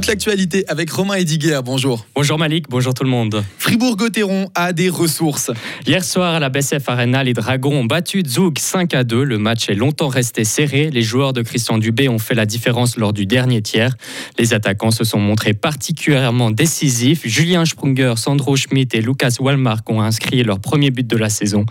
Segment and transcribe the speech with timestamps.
[0.00, 1.60] Toute l'actualité avec Romain Ediguer.
[1.62, 2.06] Bonjour.
[2.14, 3.44] Bonjour Malik, bonjour tout le monde.
[3.58, 5.50] Fribourg-Gotteron a des ressources.
[5.86, 9.22] Hier soir à la BSF Arena, les Dragons ont battu Zug 5 à 2.
[9.24, 10.88] Le match est longtemps resté serré.
[10.88, 13.94] Les joueurs de Christian Dubé ont fait la différence lors du dernier tiers.
[14.38, 17.20] Les attaquants se sont montrés particulièrement décisifs.
[17.26, 21.66] Julien Sprunger, Sandro Schmidt et Lucas Walmark ont inscrit leur premier but de la saison.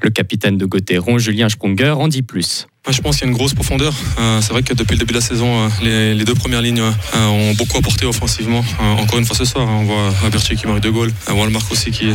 [0.00, 2.66] Le capitaine de Gotteron, Julien Sprunger, en dit plus.
[2.90, 3.94] Je pense qu'il y a une grosse profondeur.
[4.18, 6.82] Euh, c'est vrai que depuis le début de la saison, euh, les, deux premières lignes
[6.82, 8.62] euh, ont beaucoup apporté offensivement.
[8.78, 11.90] Encore une fois ce soir, hein, on voit Berthier qui marque deux goals, Walmark aussi
[11.90, 12.12] qui,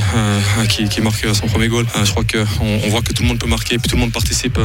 [0.90, 1.88] qui, marque son premier goal.
[2.04, 4.12] Je crois qu'on voit que tout le monde peut marquer et puis tout le monde
[4.12, 4.60] participe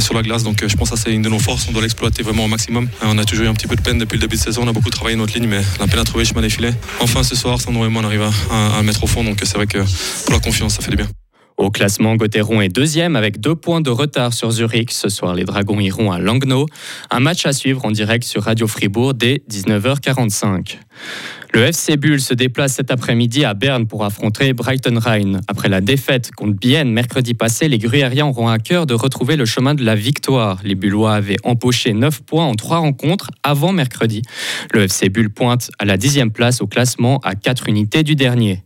[0.00, 0.42] sur la glace.
[0.42, 1.66] Donc je pense que c'est une de nos forces.
[1.68, 2.88] On doit l'exploiter vraiment au maximum.
[3.02, 4.62] On a toujours eu un petit peu de peine depuis le début de saison.
[4.64, 6.54] On a beaucoup travaillé notre ligne, mais la peine à trouver le chemin des.
[7.00, 9.22] Enfin ce soir, Sandro et moi, on arrive à, à, mettre au fond.
[9.22, 9.78] Donc c'est vrai que
[10.24, 11.08] pour la confiance, ça fait du bien.
[11.56, 14.90] Au classement, Gauthieron est deuxième avec deux points de retard sur Zurich.
[14.90, 16.66] Ce soir, les Dragons iront à Langnau.
[17.10, 20.78] Un match à suivre en direct sur Radio Fribourg dès 19h45.
[21.54, 25.40] Le FC Bull se déplace cet après-midi à Berne pour affronter Brighton Rhine.
[25.46, 29.44] Après la défaite contre Bienne mercredi passé, les Gruyériens auront à cœur de retrouver le
[29.44, 30.58] chemin de la victoire.
[30.64, 34.22] Les Bullois avaient empoché 9 points en 3 rencontres avant mercredi.
[34.72, 38.64] Le FC Bull pointe à la dixième place au classement à 4 unités du dernier.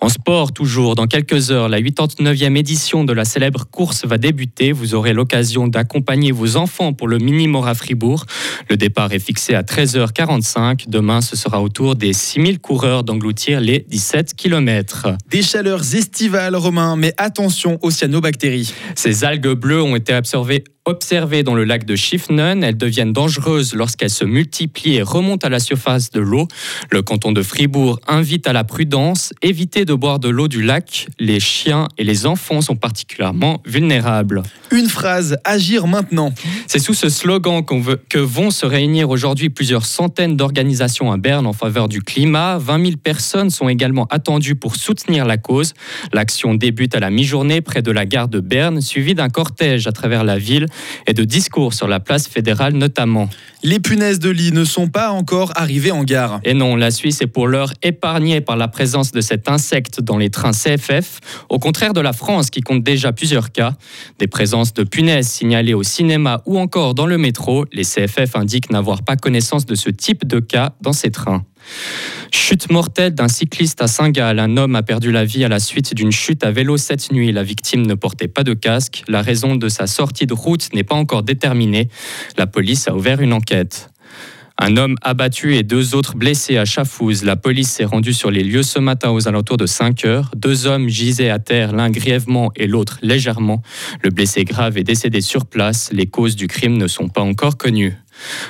[0.00, 4.72] En sport, toujours, dans quelques heures, la 89e édition de la célèbre course va débuter.
[4.72, 8.24] Vous aurez l'occasion d'accompagner vos enfants pour le mini-mora Fribourg.
[8.70, 10.88] Le départ est fixé à 13h45.
[10.88, 15.08] Demain, ce sera au tour des 6000 coureurs d'engloutir les 17 km.
[15.30, 18.72] Des chaleurs estivales, Romain, mais attention aux cyanobactéries.
[18.94, 22.64] Ces algues bleues ont été observées observées dans le lac de Schiffnen.
[22.64, 26.48] Elles deviennent dangereuses lorsqu'elles se multiplient et remontent à la surface de l'eau.
[26.90, 29.32] Le canton de Fribourg invite à la prudence.
[29.42, 31.06] Évitez de boire de l'eau du lac.
[31.18, 34.42] Les chiens et les enfants sont particulièrement vulnérables.
[34.72, 36.32] Une phrase, agir maintenant.
[36.66, 41.46] C'est sous ce slogan veut, que vont se réunir aujourd'hui plusieurs centaines d'organisations à Berne
[41.46, 42.58] en faveur du climat.
[42.58, 45.74] 20 000 personnes sont également attendues pour soutenir la cause.
[46.12, 49.92] L'action débute à la mi-journée près de la gare de Berne, suivie d'un cortège à
[49.92, 50.66] travers la ville
[51.06, 53.28] et de discours sur la place fédérale notamment.
[53.62, 56.40] Les punaises de lit ne sont pas encore arrivées en gare.
[56.44, 60.16] Et non, la Suisse est pour l'heure épargnée par la présence de cet insecte dans
[60.16, 61.20] les trains CFF,
[61.50, 63.74] au contraire de la France qui compte déjà plusieurs cas.
[64.18, 68.70] Des présences de punaises signalées au cinéma ou encore dans le métro, les CFF indiquent
[68.70, 71.44] n'avoir pas connaissance de ce type de cas dans ces trains.
[72.32, 74.38] Chute mortelle d'un cycliste à Saint-Gall.
[74.38, 77.32] Un homme a perdu la vie à la suite d'une chute à vélo cette nuit.
[77.32, 79.02] La victime ne portait pas de casque.
[79.08, 81.88] La raison de sa sortie de route n'est pas encore déterminée.
[82.36, 83.90] La police a ouvert une enquête.
[84.62, 87.24] Un homme abattu et deux autres blessés à Chafouz.
[87.24, 90.30] La police s'est rendue sur les lieux ce matin aux alentours de 5 heures.
[90.36, 93.62] Deux hommes gisaient à terre, l'un grièvement et l'autre légèrement.
[94.02, 95.90] Le blessé grave est décédé sur place.
[95.94, 97.96] Les causes du crime ne sont pas encore connues.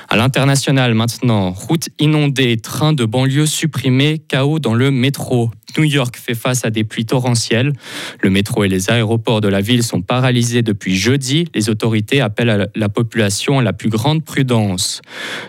[0.09, 5.51] À l'international maintenant, route inondée, train de banlieue supprimé, chaos dans le métro.
[5.77, 7.73] New York fait face à des pluies torrentielles.
[8.21, 11.45] Le métro et les aéroports de la ville sont paralysés depuis jeudi.
[11.55, 15.01] Les autorités appellent à la population à la plus grande prudence.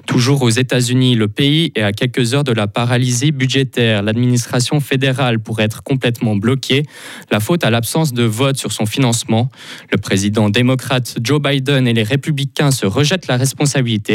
[0.06, 4.03] Toujours aux États-Unis, le pays est à quelques heures de la paralysie budgétaire.
[4.03, 6.84] L'administration fédérale pourrait être complètement bloquée.
[7.31, 9.50] La faute à l'absence de vote sur son financement.
[9.91, 14.12] Le président démocrate Joe Biden et les républicains se rejettent la responsabilité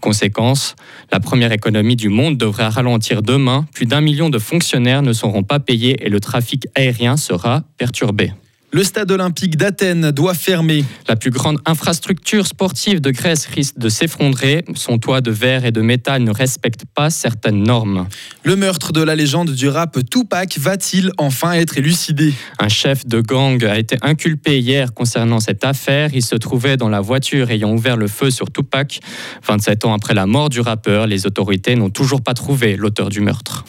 [0.00, 0.74] Conséquence,
[1.10, 3.66] la première économie du monde devrait ralentir demain.
[3.74, 8.32] Plus d'un million de fonctionnaires ne seront pas payés et le trafic aérien sera perturbé.
[8.74, 10.82] Le stade olympique d'Athènes doit fermer.
[11.06, 14.64] La plus grande infrastructure sportive de Grèce risque de s'effondrer.
[14.74, 18.08] Son toit de verre et de métal ne respecte pas certaines normes.
[18.44, 22.32] Le meurtre de la légende du rap Tupac va-t-il enfin être élucidé?
[22.58, 26.08] Un chef de gang a été inculpé hier concernant cette affaire.
[26.14, 29.00] Il se trouvait dans la voiture ayant ouvert le feu sur Tupac.
[29.46, 33.20] 27 ans après la mort du rappeur, les autorités n'ont toujours pas trouvé l'auteur du
[33.20, 33.66] meurtre.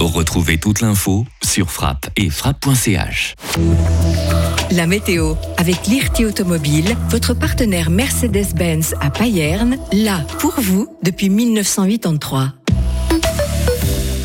[0.00, 3.36] Retrouvez toute l'info sur frappe et frappe.ch.
[4.70, 12.61] La météo avec l'IRT Automobile, votre partenaire Mercedes-Benz à Payerne, là pour vous depuis 1983.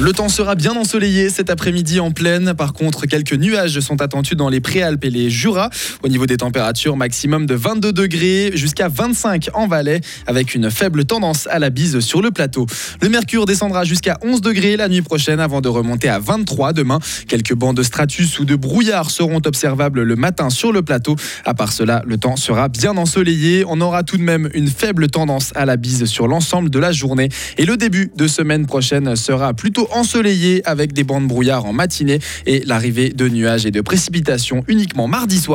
[0.07, 2.53] Le temps sera bien ensoleillé cet après-midi en pleine.
[2.53, 5.69] Par contre, quelques nuages sont attendus dans les Préalpes et les Jura.
[6.01, 11.03] Au niveau des températures, maximum de 22 degrés jusqu'à 25 en Valais, avec une faible
[11.03, 12.67] tendance à la bise sur le plateau.
[13.01, 16.99] Le mercure descendra jusqu'à 11 degrés la nuit prochaine avant de remonter à 23 demain.
[17.27, 21.17] Quelques bancs de stratus ou de brouillard seront observables le matin sur le plateau.
[21.43, 23.65] À part cela, le temps sera bien ensoleillé.
[23.67, 26.93] On aura tout de même une faible tendance à la bise sur l'ensemble de la
[26.93, 27.27] journée.
[27.57, 31.73] Et le début de semaine prochaine sera plutôt ensoleillé avec des bancs de brouillard en
[31.73, 35.47] matinée et l'arrivée de nuages et de précipitations uniquement mardi soir.